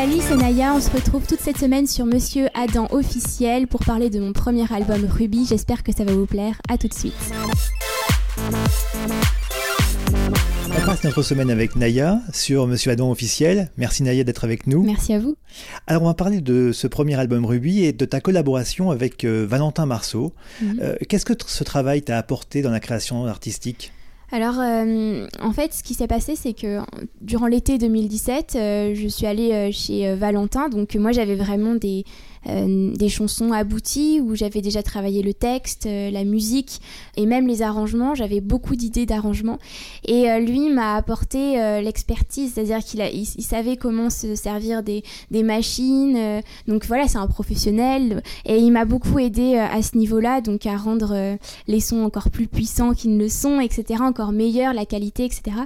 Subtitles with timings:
[0.00, 0.72] Salut, c'est Naya.
[0.74, 4.64] On se retrouve toute cette semaine sur Monsieur Adam officiel pour parler de mon premier
[4.72, 5.44] album Ruby.
[5.44, 6.58] J'espère que ça va vous plaire.
[6.70, 7.12] À tout de suite.
[10.70, 13.70] On passe notre semaine avec Naya sur Monsieur Adam officiel.
[13.76, 14.82] Merci Naya d'être avec nous.
[14.84, 15.36] Merci à vous.
[15.86, 19.44] Alors on va parler de ce premier album Ruby et de ta collaboration avec euh,
[19.46, 20.32] Valentin Marceau.
[20.62, 20.78] Mhm.
[20.80, 23.92] Euh, Qu'est-ce que ce travail t'a apporté dans la création artistique?
[24.32, 26.78] Alors, euh, en fait, ce qui s'est passé, c'est que
[27.20, 30.68] durant l'été 2017, euh, je suis allée euh, chez euh, Valentin.
[30.68, 32.04] Donc, moi, j'avais vraiment des,
[32.46, 36.80] euh, des chansons abouties où j'avais déjà travaillé le texte, euh, la musique
[37.16, 38.14] et même les arrangements.
[38.14, 39.58] J'avais beaucoup d'idées d'arrangements.
[40.06, 44.82] Et euh, lui m'a apporté euh, l'expertise, c'est-à-dire qu'il il, il savait comment se servir
[44.82, 46.42] des, des machines.
[46.66, 48.22] donc, voilà, c'est un professionnel.
[48.44, 51.36] Et il m'a beaucoup aidé à ce niveau-là, donc à rendre
[51.66, 55.56] les sons encore plus puissants qu'ils ne le sont, etc., encore meilleurs, la qualité, etc.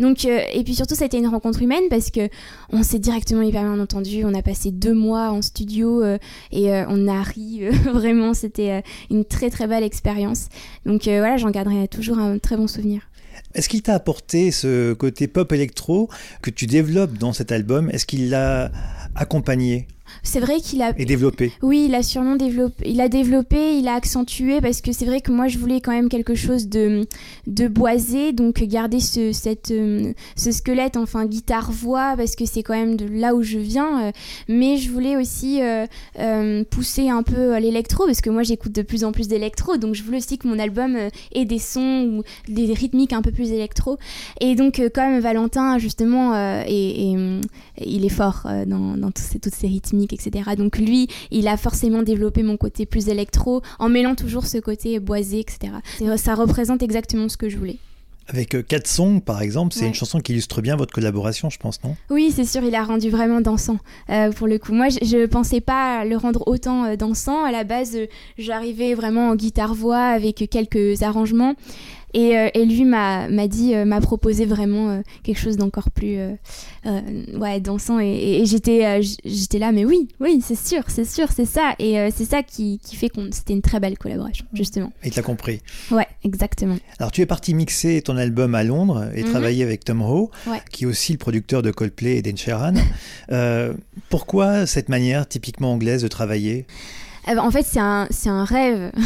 [0.00, 2.28] Donc, et puis surtout, ça a été une rencontre humaine parce que
[2.70, 4.24] on s'est directement hyper bien entendu.
[4.24, 6.18] On a passé deux mois en studio euh,
[6.50, 7.60] et euh, on a ri.
[7.62, 10.48] euh, vraiment, c'était euh, une très très belle expérience.
[10.86, 13.02] Donc voilà, j'en garderai toujours un très bon souvenir.
[13.54, 16.08] Est-ce qu'il t'a apporté ce côté pop électro
[16.40, 17.90] que tu développes dans cet album?
[17.90, 18.70] Est-ce qu'il l'a
[19.14, 19.86] accompagné?
[20.22, 23.88] C'est vrai qu'il a et développé Oui, il a sûrement développé, il a développé, il
[23.88, 27.06] a accentué parce que c'est vrai que moi je voulais quand même quelque chose de,
[27.46, 32.74] de boisé, donc garder ce, cette, euh, ce squelette, enfin guitare-voix, parce que c'est quand
[32.74, 34.12] même de là où je viens, euh,
[34.48, 35.86] mais je voulais aussi euh,
[36.18, 39.94] euh, pousser un peu l'électro parce que moi j'écoute de plus en plus d'électro, donc
[39.94, 40.96] je voulais aussi que mon album
[41.34, 43.98] ait des sons ou des rythmiques un peu plus électro.
[44.40, 47.16] Et donc, comme Valentin, justement, euh, et, et,
[47.84, 50.50] il est fort dans, dans tous ces- toutes ces rythmiques, etc.
[50.56, 54.98] Donc, lui, il a forcément développé mon côté plus électro en mêlant toujours ce côté
[55.00, 55.72] boisé, etc.
[55.98, 57.76] C'est- Ça représente exactement ce que je voulais.
[58.28, 59.88] Avec euh, Quatre Songs, par exemple, c'est Ouais.
[59.88, 61.96] une chanson qui illustre bien votre collaboration, je pense, non?
[62.08, 63.78] Oui, c'est sûr, il a rendu vraiment dansant
[64.10, 64.72] euh, pour le coup.
[64.72, 67.44] Moi, je, je pensais pas le rendre autant euh, dansant.
[67.44, 68.06] À la base, euh,
[68.38, 71.54] j'arrivais vraiment en guitare-voix avec quelques arrangements.
[72.14, 76.18] Et, euh, et lui m'a dit, euh, m'a proposé vraiment euh, quelque chose d'encore plus
[77.34, 77.98] ouais, dansant.
[78.00, 81.74] Et, j'étais là, mais oui, oui, c'est sûr, c'est sûr, c'est ça.
[81.78, 84.92] Et c'est ça qui, qui fait qu'on c'était une très belle collaboration, justement.
[85.02, 85.60] Et tu l'as compris.
[85.90, 86.76] Ouais, exactement.
[86.98, 89.30] Alors, tu es parti mixer ton album à Londres et Mhm.
[89.30, 90.60] travailler avec Tom Ouais.
[90.70, 92.74] qui est aussi le producteur de Coldplay et Sheeran.
[93.30, 93.72] Euh,
[94.10, 96.66] pourquoi cette manière typiquement anglaise de travailler?
[97.28, 98.92] En fait, c'est un, un rêve.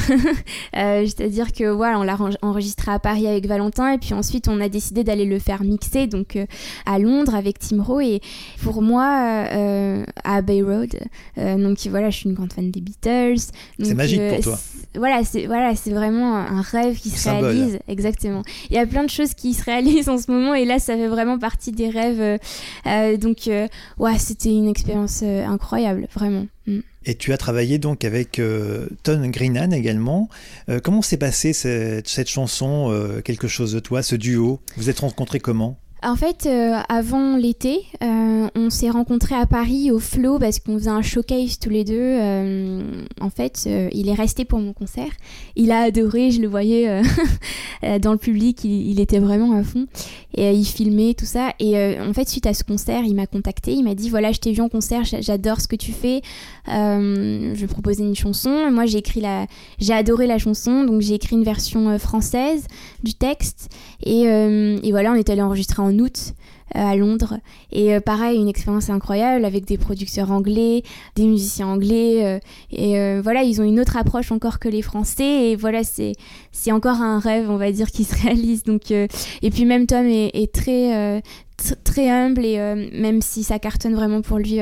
[0.76, 4.60] Euh, C'est-à-dire que voilà, on l'a enregistré à Paris avec Valentin et puis ensuite on
[4.60, 6.44] a décidé d'aller le faire mixer donc euh,
[6.84, 8.20] à Londres avec Tim Rowe et
[8.62, 10.94] pour moi euh, à Bay Road.
[11.38, 13.40] euh, donc voilà, je suis une grande fan des Beatles.
[13.82, 14.58] C'est magique pour euh, toi.
[14.96, 17.44] Voilà, c'est voilà, c'est vraiment un rêve qui se Symbole.
[17.52, 17.78] réalise.
[17.88, 18.42] Exactement.
[18.70, 20.94] Il y a plein de choses qui se réalisent en ce moment et là, ça
[20.94, 22.20] fait vraiment partie des rêves.
[22.20, 22.38] euh,
[22.86, 23.66] euh, donc euh,
[23.98, 26.46] ouais, c'était une expérience euh, incroyable, vraiment.
[26.66, 26.80] Mm.
[27.08, 30.28] Et tu as travaillé donc avec euh, Ton Greenan également.
[30.68, 34.60] Euh, comment s'est passée cette, chanson, euh, Quelque chose de toi, ce duo?
[34.76, 35.78] Vous êtes rencontrés comment?
[36.02, 40.74] En fait, euh, avant l'été, euh, on s'est rencontrés à Paris au Flow parce qu'on
[40.78, 41.94] faisait un showcase tous les deux.
[41.98, 45.10] Euh, en fait, il est resté pour mon concert.
[45.56, 47.00] Il a adoré, je le voyais
[48.00, 49.86] dans le public, il, était vraiment à fond.
[50.34, 51.54] Et il filmait tout ça.
[51.58, 53.72] Et en fait, suite à ce concert, il m'a contacté.
[53.72, 56.20] Il m'a dit voilà, je t'ai vu en concert, j'a- j'adore ce que tu fais.
[56.68, 58.70] Je vais proposer une chanson.
[58.70, 59.46] Moi, j'ai écrit la,
[59.78, 62.66] j'ai adoré la chanson, donc j'ai écrit une version française
[63.02, 63.70] du texte.
[64.04, 66.34] Et, et voilà, on est allé enregistrer en août
[66.74, 67.38] euh, à Londres.
[67.70, 70.82] Et euh, pareil, une expérience incroyable avec des producteurs anglais,
[71.14, 72.24] des musiciens anglais.
[72.24, 72.38] euh,
[72.70, 75.50] et voilà, ils ont une autre approche encore que les Français.
[75.50, 78.64] Et voilà, c'est encore un rêve, on va dire, qui se réalise.
[78.64, 79.08] Donc, et
[79.52, 81.20] puis même Tom est, très
[81.58, 82.58] tr- très humble et
[82.92, 84.58] même si ça cartonne vraiment pour lui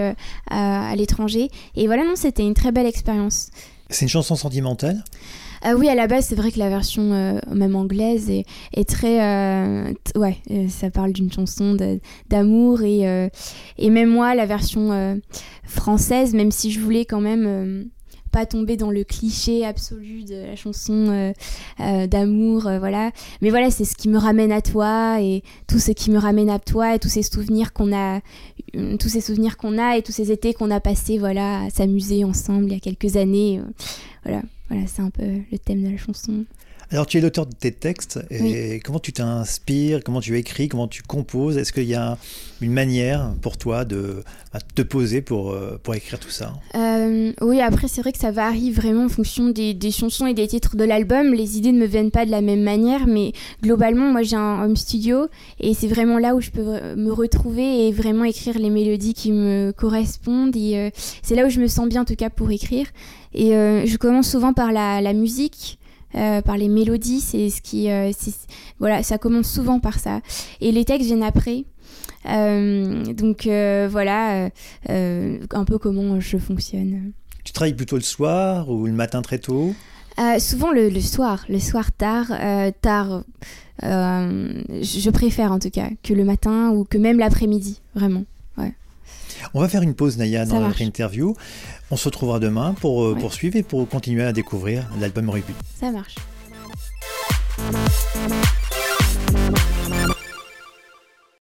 [0.50, 1.48] à l'étranger.
[1.74, 3.48] Et voilà, non, c'était une très belle expérience.
[3.94, 5.04] C'est une chanson sentimentale
[5.62, 9.22] Ah oui, à la base, c'est vrai que la version euh, même anglaise est, très...
[9.22, 11.76] euh, ouais, euh, ça parle d'une chanson
[12.28, 13.28] d'amour et, euh,
[13.78, 15.14] et même moi, la version euh,
[15.62, 17.88] française, même si je voulais quand même...
[18.34, 21.32] pas tomber dans le cliché absolu de la chanson euh,
[21.78, 23.12] euh, d'amour, euh, voilà.
[23.40, 26.50] Mais voilà, c'est ce qui me ramène à toi et tout ce qui me ramène
[26.50, 28.20] à toi et tous ces souvenirs qu'on a,
[28.98, 32.24] tous ces souvenirs qu'on a et tous ces étés qu'on a passés, voilà, à s'amuser
[32.24, 33.60] ensemble il y a quelques années.
[34.24, 35.22] voilà, voilà, c'est un peu
[35.52, 36.44] le thème de la chanson.
[36.90, 38.20] Alors, tu es l'auteur de tes textes.
[38.30, 41.56] Et comment tu t'inspires Comment tu écris Comment tu composes?
[41.56, 42.18] Est-ce qu'il y a
[42.60, 44.22] une manière pour toi de
[44.74, 46.52] te poser pour, euh, pour écrire tout ça?
[46.74, 50.34] Euh, Oui, après, c'est vrai que ça varie vraiment en fonction des, des chansons et
[50.34, 51.32] des titres de l'album.
[51.34, 53.32] Les idées ne me viennent pas de la même manière, mais
[53.62, 55.26] globalement, moi, j'ai un home studio
[55.60, 59.32] et c'est vraiment là où je peux me retrouver et vraiment écrire les mélodies qui
[59.32, 60.54] me correspondent.
[60.56, 60.90] Et euh,
[61.22, 62.86] c'est là où je me sens bien, en tout cas, pour écrire.
[63.36, 65.78] Et je commence souvent par la, la musique.
[66.16, 67.20] Euh, par les mélodies.
[67.20, 68.12] C'est ce qui, euh,
[68.78, 70.20] voilà, ça commence souvent par ça.
[70.60, 71.64] Et les textes viennent après.
[72.26, 73.48] Euh, donc
[73.90, 74.50] voilà,
[74.88, 77.12] un peu comment je fonctionne.
[77.42, 79.74] Tu travailles plutôt le soir ou le matin très tôt?
[80.38, 82.32] Souvent le, le, soir, le soir tard,
[82.80, 83.24] tard.
[83.82, 88.24] je préfère en tout cas que le matin ou que même l'après-midi, vraiment.
[89.52, 91.34] On va faire une pause, Naya, dans notre interview.
[91.90, 95.52] On se retrouvera demain pour euh, poursuivre et pour continuer à découvrir l'album Rugby.
[95.78, 96.14] Ça marche.